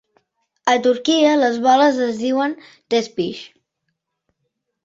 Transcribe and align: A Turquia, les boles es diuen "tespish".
A 0.71 0.73
Turquia, 0.87 1.33
les 1.43 1.59
boles 1.67 2.01
es 2.07 2.17
diuen 2.23 2.57
"tespish". 2.95 3.43